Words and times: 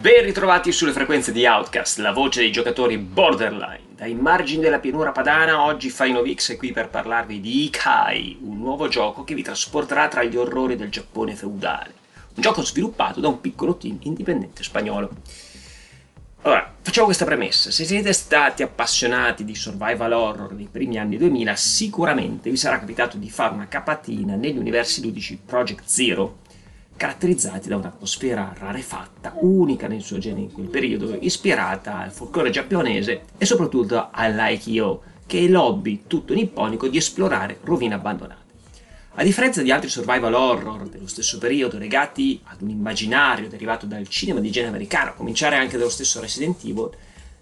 Ben 0.00 0.22
ritrovati 0.22 0.70
sulle 0.70 0.92
frequenze 0.92 1.32
di 1.32 1.44
Outcast, 1.44 1.98
la 1.98 2.12
voce 2.12 2.38
dei 2.38 2.52
giocatori 2.52 2.96
borderline. 2.98 3.80
Dai 3.96 4.14
margini 4.14 4.62
della 4.62 4.78
pianura 4.78 5.10
padana, 5.10 5.62
oggi 5.62 5.90
Fainovix 5.90 6.52
è 6.52 6.56
qui 6.56 6.70
per 6.70 6.88
parlarvi 6.88 7.40
di 7.40 7.64
Ikai, 7.64 8.38
un 8.42 8.58
nuovo 8.58 8.86
gioco 8.86 9.24
che 9.24 9.34
vi 9.34 9.42
trasporterà 9.42 10.06
tra 10.06 10.22
gli 10.22 10.36
orrori 10.36 10.76
del 10.76 10.88
Giappone 10.88 11.34
feudale. 11.34 11.94
Un 12.36 12.42
gioco 12.42 12.62
sviluppato 12.62 13.18
da 13.18 13.26
un 13.26 13.40
piccolo 13.40 13.76
team 13.76 13.98
indipendente 14.02 14.62
spagnolo. 14.62 15.10
Allora, 16.42 16.72
facciamo 16.80 17.06
questa 17.06 17.24
premessa. 17.24 17.72
Se 17.72 17.84
siete 17.84 18.12
stati 18.12 18.62
appassionati 18.62 19.44
di 19.44 19.56
survival 19.56 20.12
horror 20.12 20.54
dei 20.54 20.68
primi 20.70 20.96
anni 20.96 21.16
2000, 21.16 21.56
sicuramente 21.56 22.50
vi 22.50 22.56
sarà 22.56 22.78
capitato 22.78 23.16
di 23.16 23.28
fare 23.28 23.52
una 23.52 23.66
capatina 23.66 24.36
negli 24.36 24.58
universi 24.58 25.02
ludici 25.02 25.40
Project 25.44 25.82
Zero, 25.86 26.38
caratterizzati 26.98 27.68
da 27.68 27.76
un'atmosfera 27.76 28.54
rarefatta, 28.58 29.36
unica 29.40 29.86
nel 29.86 30.02
suo 30.02 30.18
genere 30.18 30.42
in 30.42 30.52
quel 30.52 30.66
periodo, 30.66 31.16
ispirata 31.20 31.98
al 31.98 32.10
folklore 32.10 32.50
giapponese 32.50 33.22
e 33.38 33.46
soprattutto 33.46 34.08
all'Aikyo, 34.10 35.02
che 35.24 35.44
è 35.44 35.48
l'hobby 35.48 36.02
tutto 36.06 36.34
nipponico 36.34 36.88
di 36.88 36.98
esplorare 36.98 37.60
rovine 37.62 37.94
abbandonate. 37.94 38.46
A 39.14 39.22
differenza 39.22 39.62
di 39.62 39.70
altri 39.70 39.88
survival 39.88 40.34
horror 40.34 40.88
dello 40.88 41.06
stesso 41.06 41.38
periodo 41.38 41.78
legati 41.78 42.40
ad 42.44 42.62
un 42.62 42.70
immaginario 42.70 43.48
derivato 43.48 43.86
dal 43.86 44.06
cinema 44.08 44.40
di 44.40 44.50
genere 44.50 44.72
americano, 44.72 45.10
a 45.10 45.14
cominciare 45.14 45.56
anche 45.56 45.78
dallo 45.78 45.90
stesso 45.90 46.20
Resident 46.20 46.62
Evil, 46.64 46.90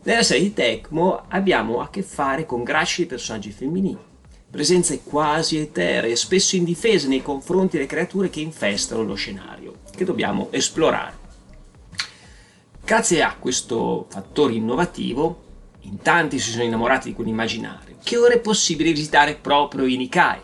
nella 0.02 0.22
serie 0.22 0.42
di 0.42 0.52
Tecmo 0.52 1.24
abbiamo 1.28 1.80
a 1.80 1.88
che 1.88 2.02
fare 2.02 2.46
con 2.46 2.62
gracili 2.62 3.08
personaggi 3.08 3.50
femminili, 3.50 3.98
presenze 4.48 5.02
quasi 5.02 5.58
eteree, 5.58 6.16
spesso 6.16 6.56
indifese 6.56 7.08
nei 7.08 7.22
confronti 7.22 7.76
delle 7.76 7.88
creature 7.88 8.30
che 8.30 8.40
infestano 8.40 9.02
lo 9.02 9.14
scenario, 9.14 9.55
che 9.96 10.04
dobbiamo 10.04 10.48
esplorare. 10.52 11.24
Grazie 12.84 13.22
a 13.24 13.34
questo 13.36 14.06
fattore 14.08 14.52
innovativo, 14.52 15.42
in 15.80 15.98
tanti 16.02 16.38
si 16.38 16.50
sono 16.50 16.62
innamorati 16.62 17.08
di 17.08 17.14
quell'immaginario, 17.16 17.96
che 18.04 18.16
ora 18.16 18.34
è 18.34 18.38
possibile 18.38 18.92
visitare 18.92 19.34
proprio 19.34 19.86
in 19.86 20.02
Ikai, 20.02 20.40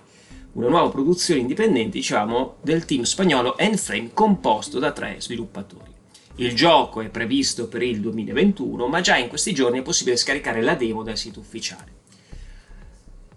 una 0.55 0.69
nuova 0.69 0.89
produzione 0.89 1.41
indipendente, 1.41 1.99
diciamo, 1.99 2.57
del 2.63 2.85
team 2.85 3.03
spagnolo 3.03 3.57
Endframe 3.57 4.11
composto 4.13 4.81
da 4.81 4.91
tre 4.91 5.17
sviluppatori. 5.21 5.91
Il 6.37 6.55
gioco 6.55 7.01
è 7.01 7.09
previsto 7.09 7.69
per 7.69 7.83
il 7.83 8.01
2021, 8.01 8.87
ma 8.89 9.01
già 9.01 9.17
in 9.17 9.29
questi 9.29 9.55
giorni 9.55 9.79
è 9.79 9.83
possibile 9.83 10.17
scaricare 10.17 10.63
la 10.63 10.75
demo 10.75 11.03
dal 11.03 11.17
sito 11.17 11.41
ufficiale. 11.41 12.01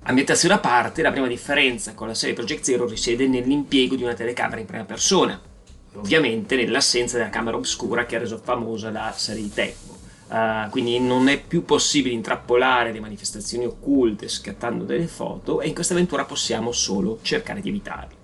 Ambientazione 0.03 0.55
a 0.55 0.59
parte, 0.59 1.01
la 1.01 1.11
prima 1.11 1.27
differenza 1.27 1.93
con 1.93 2.07
la 2.07 2.13
serie 2.13 2.35
Project 2.35 2.63
Zero 2.63 2.87
risiede 2.87 3.27
nell'impiego 3.27 3.95
di 3.95 4.03
una 4.03 4.13
telecamera 4.13 4.61
in 4.61 4.67
prima 4.67 4.85
persona, 4.85 5.39
ovviamente 5.95 6.55
nell'assenza 6.55 7.17
della 7.17 7.29
camera 7.29 7.57
oscura 7.57 8.05
che 8.05 8.15
ha 8.15 8.19
reso 8.19 8.37
famosa 8.37 8.89
la 8.91 9.13
serie 9.15 9.43
di 9.43 9.53
Tecmo. 9.53 9.93
Uh, 10.27 10.69
quindi 10.71 10.99
non 10.99 11.27
è 11.27 11.39
più 11.39 11.65
possibile 11.65 12.15
intrappolare 12.15 12.91
le 12.91 12.99
manifestazioni 12.99 13.65
occulte 13.65 14.27
scattando 14.27 14.83
delle 14.83 15.05
foto 15.05 15.61
e 15.61 15.67
in 15.67 15.75
questa 15.75 15.93
avventura 15.93 16.25
possiamo 16.25 16.71
solo 16.71 17.19
cercare 17.21 17.61
di 17.61 17.69
evitarle. 17.69 18.23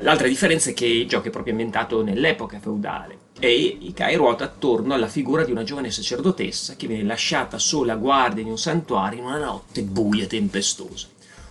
L'altra 0.00 0.28
differenza 0.28 0.70
è 0.70 0.74
che 0.74 0.86
il 0.86 1.08
gioco 1.08 1.28
è 1.28 1.30
proprio 1.30 1.52
ambientato 1.52 2.02
nell'epoca 2.04 2.60
feudale 2.60 3.26
e 3.40 3.78
Ikai 3.80 4.14
ruota 4.16 4.44
attorno 4.44 4.94
alla 4.94 5.08
figura 5.08 5.44
di 5.44 5.50
una 5.50 5.64
giovane 5.64 5.90
sacerdotessa 5.90 6.76
che 6.76 6.86
viene 6.86 7.04
lasciata 7.04 7.58
sola 7.58 7.94
a 7.94 7.96
guardia 7.96 8.44
di 8.44 8.50
un 8.50 8.58
santuario 8.58 9.18
in 9.18 9.24
una 9.24 9.38
notte 9.38 9.82
buia 9.82 10.24
e 10.24 10.26
tempestosa. 10.28 11.08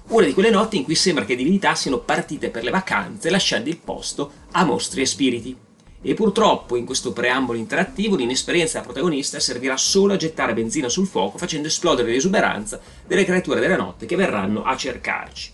Una 0.09 0.25
di 0.25 0.33
quelle 0.33 0.49
notti 0.49 0.77
in 0.77 0.85
cui 0.85 0.95
sembra 0.95 1.25
che 1.25 1.35
divinità 1.35 1.75
siano 1.75 1.99
partite 1.99 2.49
per 2.49 2.63
le 2.63 2.71
vacanze 2.71 3.29
lasciando 3.29 3.67
il 3.67 3.77
posto 3.77 4.31
a 4.51 4.63
mostri 4.63 5.01
e 5.01 5.05
spiriti. 5.05 5.55
E 6.01 6.13
purtroppo 6.13 6.77
in 6.77 6.85
questo 6.85 7.11
preambolo 7.11 7.57
interattivo 7.57 8.15
l'inesperienza 8.15 8.79
della 8.79 8.85
protagonista 8.85 9.41
servirà 9.41 9.75
solo 9.75 10.13
a 10.13 10.17
gettare 10.17 10.53
benzina 10.53 10.87
sul 10.87 11.07
fuoco 11.07 11.37
facendo 11.37 11.67
esplodere 11.67 12.09
l'esuberanza 12.09 12.79
delle 13.05 13.25
creature 13.25 13.59
della 13.59 13.75
notte 13.75 14.05
che 14.05 14.15
verranno 14.15 14.63
a 14.63 14.77
cercarci. 14.77 15.51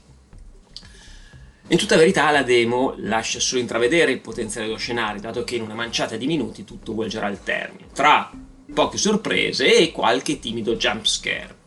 In 1.69 1.77
tutta 1.79 1.97
verità 1.97 2.29
la 2.29 2.43
demo 2.43 2.93
lascia 2.97 3.39
solo 3.39 3.61
intravedere 3.61 4.11
il 4.11 4.19
potenziale 4.19 4.67
dello 4.67 4.77
scenario, 4.77 5.19
dato 5.19 5.43
che 5.43 5.55
in 5.55 5.63
una 5.63 5.73
manciata 5.73 6.15
di 6.15 6.27
minuti 6.27 6.63
tutto 6.63 6.93
volgerà 6.93 7.25
al 7.25 7.41
termine, 7.41 7.87
tra 7.91 8.29
poche 8.71 8.97
sorprese 8.97 9.77
e 9.77 9.91
qualche 9.91 10.39
timido 10.39 10.75
jump 10.75 11.05
scare. 11.05 11.61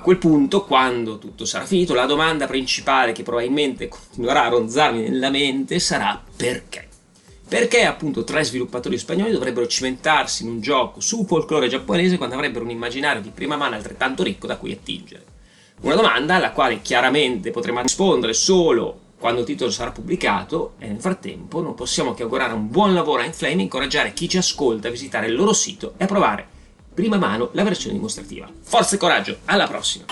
A 0.00 0.02
quel 0.04 0.18
punto, 0.18 0.64
quando 0.64 1.18
tutto 1.18 1.44
sarà 1.44 1.66
finito, 1.66 1.92
la 1.92 2.06
domanda 2.06 2.46
principale 2.46 3.10
che 3.10 3.24
probabilmente 3.24 3.88
continuerà 3.88 4.44
a 4.44 4.48
ronzarmi 4.48 5.02
nella 5.02 5.28
mente 5.28 5.80
sarà 5.80 6.22
perché? 6.36 6.86
Perché 7.48 7.84
appunto 7.84 8.22
tre 8.22 8.44
sviluppatori 8.44 8.96
spagnoli 8.96 9.32
dovrebbero 9.32 9.66
cimentarsi 9.66 10.44
in 10.44 10.50
un 10.50 10.60
gioco 10.60 11.00
su 11.00 11.24
folklore 11.26 11.66
giapponese 11.66 12.16
quando 12.16 12.36
avrebbero 12.36 12.64
un 12.64 12.70
immaginario 12.70 13.20
di 13.20 13.30
prima 13.30 13.56
mano 13.56 13.74
altrettanto 13.74 14.22
ricco 14.22 14.46
da 14.46 14.56
cui 14.56 14.70
attingere? 14.70 15.24
Una 15.80 15.96
domanda 15.96 16.36
alla 16.36 16.52
quale 16.52 16.80
chiaramente 16.80 17.50
potremo 17.50 17.82
rispondere 17.82 18.34
solo 18.34 19.00
quando 19.18 19.40
il 19.40 19.46
titolo 19.46 19.72
sarà 19.72 19.90
pubblicato 19.90 20.74
e 20.78 20.86
nel 20.86 21.00
frattempo 21.00 21.60
non 21.60 21.74
possiamo 21.74 22.14
che 22.14 22.22
augurare 22.22 22.52
un 22.52 22.70
buon 22.70 22.94
lavoro 22.94 23.22
a 23.22 23.24
Inflame 23.24 23.56
e 23.56 23.62
incoraggiare 23.62 24.12
chi 24.12 24.28
ci 24.28 24.36
ascolta 24.36 24.86
a 24.86 24.92
visitare 24.92 25.26
il 25.26 25.34
loro 25.34 25.52
sito 25.52 25.94
e 25.96 26.04
a 26.04 26.06
provare 26.06 26.56
prima 26.98 27.16
mano 27.16 27.50
la 27.52 27.62
versione 27.62 27.94
dimostrativa. 27.94 28.50
Forza 28.60 28.96
e 28.96 28.98
coraggio, 28.98 29.38
alla 29.44 29.68
prossima! 29.68 30.04